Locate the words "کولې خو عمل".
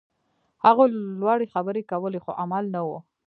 1.91-2.65